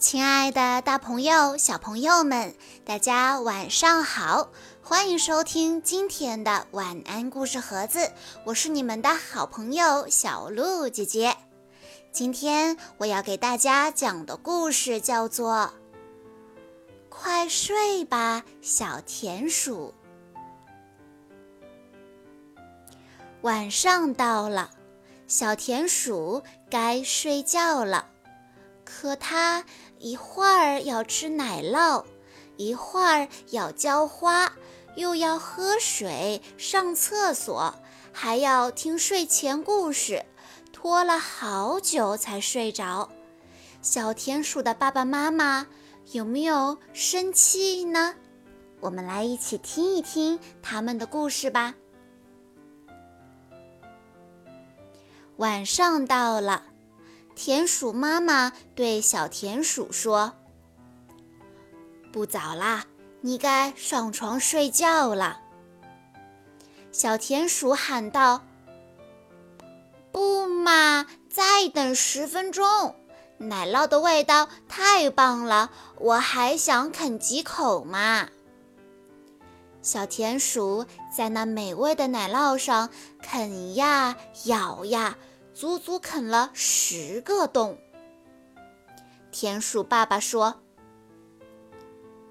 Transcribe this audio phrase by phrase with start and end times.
[0.00, 2.54] 亲爱的，大朋友、小朋友们，
[2.86, 4.48] 大家晚上好！
[4.82, 8.10] 欢迎收听今天的晚安故事盒子，
[8.46, 11.36] 我是你们的好朋友小鹿姐姐。
[12.10, 15.52] 今天我要给大家讲的故事叫做
[17.10, 19.92] 《快睡吧，小田鼠》。
[23.42, 24.70] 晚上到了，
[25.26, 28.06] 小田鼠该睡觉了。
[28.82, 29.64] 可它
[30.00, 32.02] 一会儿要吃奶酪，
[32.56, 34.50] 一会儿要浇花，
[34.96, 37.74] 又要喝水、上厕所，
[38.10, 40.24] 还要听睡前故事，
[40.72, 43.10] 拖了好久才睡着。
[43.82, 45.66] 小田鼠的爸爸妈妈
[46.12, 48.14] 有没有生气呢？
[48.80, 51.74] 我们来一起听一听他们的故事吧。
[55.36, 56.69] 晚上到了。
[57.42, 60.34] 田鼠妈妈对小田鼠说
[62.12, 62.84] ：“不早啦，
[63.22, 65.40] 你该上床睡觉了。”
[66.92, 68.42] 小田鼠喊道
[70.12, 72.94] ：“不嘛，再等十分钟，
[73.38, 78.28] 奶酪的味道太棒了，我还想啃几口嘛。”
[79.80, 80.84] 小田鼠
[81.16, 82.90] 在那美味的奶酪上
[83.22, 84.14] 啃呀，
[84.44, 85.16] 咬呀。
[85.60, 87.76] 足足啃了十个洞。
[89.30, 90.62] 田鼠爸爸说：“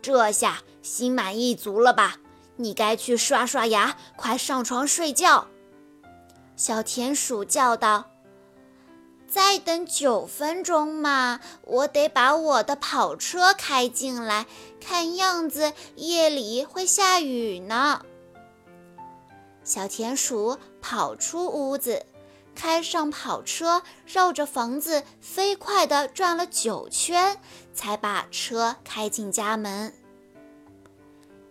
[0.00, 2.16] 这下心满意足了吧？
[2.56, 5.46] 你该去刷刷牙，快上床睡觉。”
[6.56, 8.06] 小田鼠叫道
[9.28, 14.46] ：“再等九分钟嘛，我得把我的跑车开进来，
[14.80, 18.00] 看样子夜里会下雨呢。”
[19.62, 22.06] 小田鼠跑出屋子。
[22.58, 27.40] 开上跑车，绕着房子飞快地转了九圈，
[27.72, 29.94] 才把车开进家门。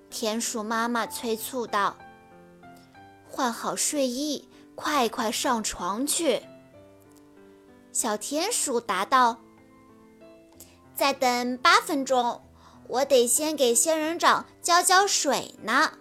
[0.09, 1.95] 田鼠妈妈催促道
[3.25, 6.41] ：“换好睡衣，快快上床去。”
[7.93, 9.37] 小田鼠答道
[10.93, 12.43] ：“再等八分钟，
[12.89, 15.93] 我得先给仙人掌浇浇水呢。”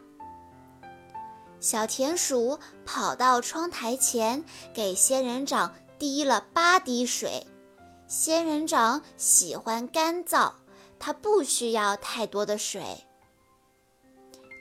[1.66, 7.44] 小田鼠跑到窗台前，给仙人掌滴了八滴水。
[8.06, 10.52] 仙人掌喜欢干燥，
[11.00, 13.04] 它不需要太多的水。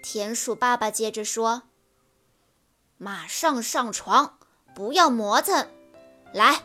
[0.02, 1.62] 田鼠爸爸接着说
[2.98, 4.40] ：“马上上床，
[4.74, 5.68] 不要磨蹭，
[6.34, 6.64] 来！”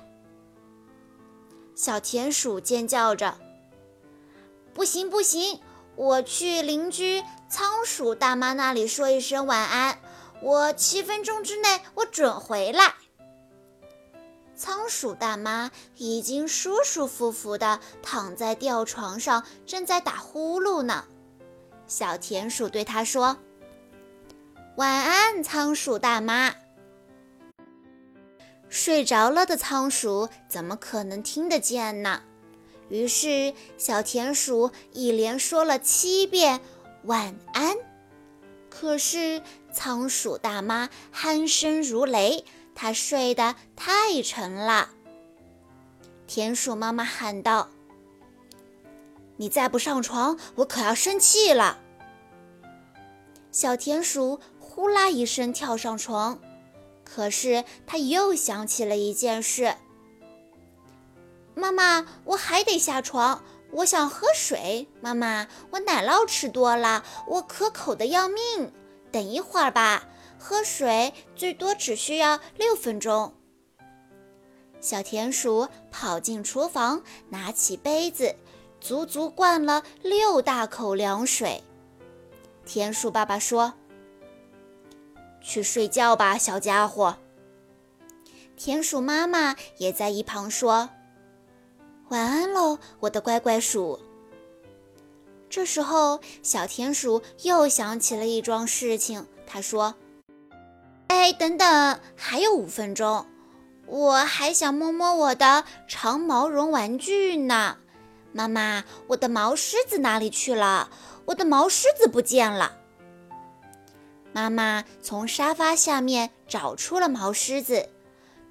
[1.76, 3.36] 小田鼠尖叫着
[4.72, 5.60] ：“不行不行，
[5.96, 9.98] 我去邻居仓鼠大妈那里说一声晚安。”
[10.42, 12.94] 我七分钟之内，我准回来。
[14.56, 21.04] 仓鼠大妈已经舒舒服服地躺在吊床上，正在打呼噜呢。
[21.86, 23.38] 小田鼠对它说
[24.76, 26.54] ：“晚安，仓鼠大妈。”
[28.68, 32.22] 睡着了的仓鼠怎么可能听得见呢？
[32.88, 36.60] 于是小田鼠一连说了七遍
[37.04, 37.76] “晚安”。
[38.70, 39.42] 可是
[39.72, 42.44] 仓鼠大妈鼾声如雷，
[42.74, 44.90] 她睡得太沉了。
[46.26, 47.68] 田鼠妈妈喊道
[49.38, 51.78] ：“你再不上床，我可要生气了。”
[53.50, 56.38] 小田鼠呼啦一声跳上床，
[57.04, 59.74] 可是他又想起了一件事
[61.54, 63.42] ：“妈妈，我还得下床。”
[63.72, 68.72] 我想喝水，妈妈，我奶酪吃多了，我可口的要命。
[69.12, 73.34] 等一会儿吧，喝水最多只需要六分钟。
[74.80, 78.34] 小田鼠跑进厨房，拿起杯子，
[78.80, 81.62] 足足灌了六大口凉水。
[82.64, 83.74] 田鼠爸爸说
[85.42, 87.16] ：“去睡觉吧，小家伙。”
[88.56, 90.88] 田鼠妈妈也在一旁说。
[92.08, 94.00] 晚安喽，我的乖乖鼠。
[95.50, 99.26] 这时候，小田鼠又想起了一桩事情。
[99.48, 99.96] 他说
[101.08, 103.26] ：“哎，等等，还有五分钟，
[103.86, 107.78] 我还想摸摸我的长毛绒玩具呢。
[108.32, 110.88] 妈妈，我的毛狮子哪里去了？
[111.24, 112.76] 我的毛狮子不见了。”
[114.32, 117.88] 妈妈从沙发下面找出了毛狮子。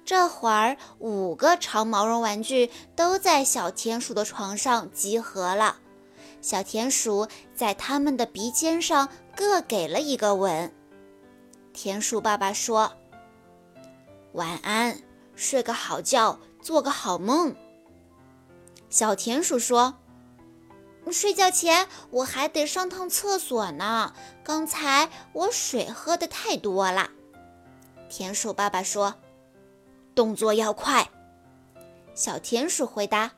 [0.04, 5.78] 这会儿，五个长毛绒玩具都在小田鼠的床上集合了。
[6.40, 10.72] 小田鼠在它们的鼻尖上各给了一个吻。
[11.72, 12.92] 田鼠爸爸说
[14.32, 15.00] ：“晚安，
[15.34, 17.54] 睡个好觉，做个好梦。”
[18.88, 19.98] 小田鼠说
[21.12, 24.12] ：“睡觉前我还得上趟厕所呢。
[24.42, 27.10] 刚才我水喝的太多了。
[28.08, 29.14] 田鼠爸爸说
[30.14, 31.08] ：“动作要快。”
[32.14, 33.30] 小田鼠回答：“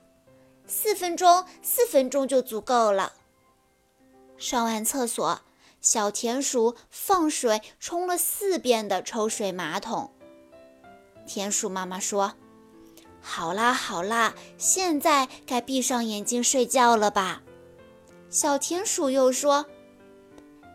[0.74, 3.12] 四分钟，四分钟就足够了。”
[4.38, 5.42] 上完厕所，
[5.82, 10.10] 小田鼠放水冲了四遍的抽水马桶。
[11.26, 12.32] 田鼠妈妈说
[13.20, 17.42] ：“好啦好啦，现在该闭上眼睛睡觉了吧？”
[18.30, 19.66] 小田鼠又说：“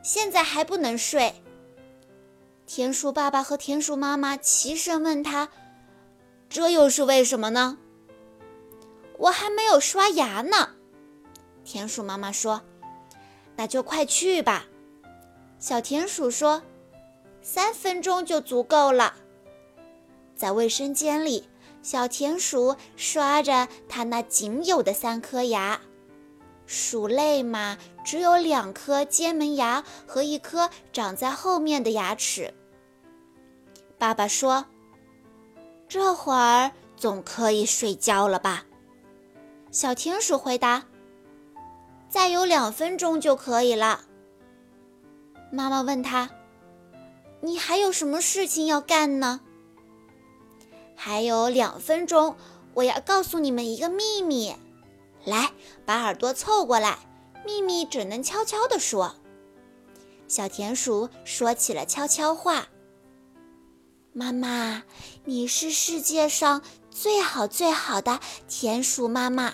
[0.03, 1.41] 现在还不能睡。”
[2.67, 5.49] 田鼠爸爸和田鼠妈妈齐声问他
[6.47, 7.79] ：“这又是为什么呢？”
[9.17, 10.69] 我还没有刷牙呢，
[11.63, 12.61] 田鼠妈妈说
[13.57, 14.65] ：“那就快去吧。”
[15.59, 16.61] 小田鼠说
[17.41, 19.15] ：“三分钟就足够了。”
[20.37, 21.49] 在卫生间里，
[21.81, 25.81] 小田鼠刷着它那仅有的三颗牙。
[26.67, 32.53] 鼠类嘛，只有两颗尖门牙和一颗长在后面的牙齿。
[33.97, 34.65] 爸爸说
[35.89, 38.65] ：“这会儿总可以睡觉了吧？”
[39.71, 40.85] 小田鼠回答
[42.09, 44.05] ：“再有两分钟就可以了。”
[45.51, 46.29] 妈妈问他
[47.41, 49.41] ：“你还有什么事情要干呢？”
[50.95, 52.35] 还有两分钟，
[52.73, 54.55] 我要告诉你们一个秘密。
[55.25, 55.51] 来，
[55.85, 56.97] 把耳朵凑过来，
[57.45, 59.15] 秘密只能悄悄地说。
[60.27, 62.67] 小田鼠说起了悄悄话
[64.11, 64.83] ：“妈妈，
[65.25, 66.61] 你是世界上
[66.99, 69.53] 最好最好的田鼠妈妈。”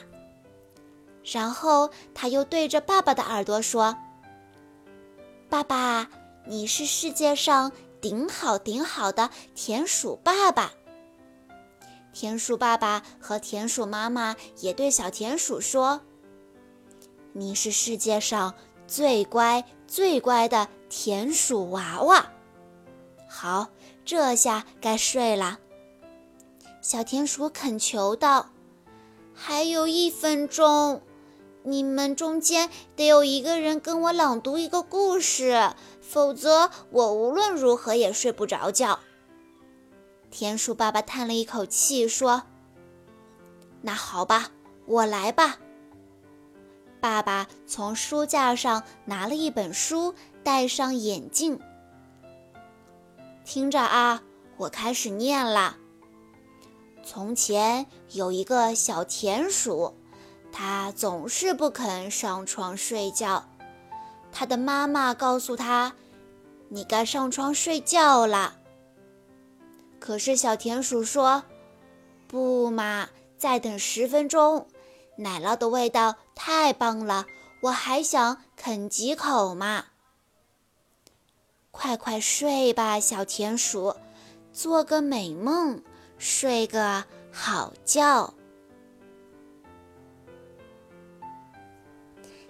[1.30, 3.98] 然后他又对着爸爸的耳朵说
[5.50, 6.10] ：“爸爸，
[6.46, 10.72] 你是世界上顶好顶好的田鼠爸爸。”
[12.14, 16.00] 田鼠爸爸和田鼠妈妈也对小田鼠说
[17.34, 18.54] ：“你是世界上
[18.88, 22.26] 最乖最乖的田鼠娃娃。”
[23.28, 23.68] 好，
[24.06, 25.60] 这下该睡了。
[26.84, 28.50] 小田鼠恳求道
[29.34, 31.02] ：“还有一分钟。”
[31.66, 39.00] 你们中间得有一个人跟我朗读一个故事，否则我无论如何也睡不着觉。
[40.30, 42.44] 田鼠爸爸叹了一口气说
[43.82, 44.50] ：“那好吧，
[44.86, 45.60] 我来吧。”
[47.00, 50.14] 爸爸从书架上拿了一本书，
[50.44, 51.58] 戴上眼镜，
[53.46, 54.22] 听着啊，
[54.58, 55.78] 我开始念了。
[57.04, 59.96] 从前有一个小田鼠。
[60.56, 63.50] 它总是不肯上床睡觉，
[64.32, 65.96] 它的妈妈告诉它
[66.70, 68.58] ：“你该上床睡觉了。”
[70.00, 71.44] 可是小田鼠说
[72.30, 74.68] ：“不嘛，再等十分钟，
[75.18, 77.26] 奶酪的味道太棒了，
[77.64, 79.86] 我还想啃几口嘛。”
[81.72, 83.96] 快快睡吧，小田鼠，
[84.52, 85.82] 做个美梦，
[86.26, 87.04] 睡个
[87.34, 88.34] 好觉。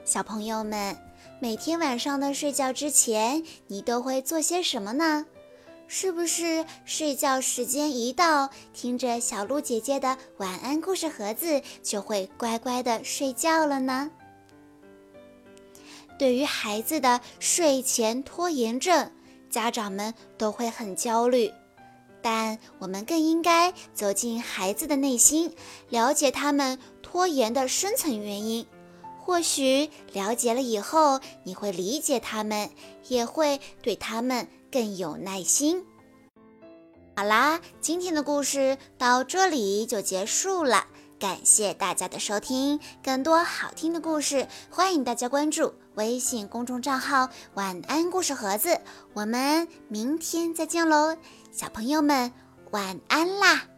[0.06, 0.96] 小朋友们，
[1.40, 5.26] 每天晚上的睡觉之前，你都会做些什么呢？
[5.88, 14.12] 是不是睡觉时间一到，听着小鹿姐姐的晚安故事盒子，就会乖乖的睡觉了呢？
[16.20, 19.12] 对于孩子的睡前拖延症，
[19.50, 21.52] 家长们都会很焦虑，
[22.24, 25.54] 但我们更应该走进孩子的内心，
[25.90, 28.66] 了解他们拖延的深层原因。
[29.20, 32.70] 或许了解了以后，你会理解他们，
[33.08, 35.86] 也会对他们更有耐心。
[37.16, 40.88] 好啦，今天的故事到这里就结束了，
[41.20, 42.80] 感谢大家的收听。
[43.04, 48.80] 更多好听的故事，欢迎大家关注微信公众账号“晚安故事盒子”。
[49.14, 51.16] 我们明天再见喽，
[51.52, 52.32] 小朋友们
[52.72, 53.73] 晚安啦！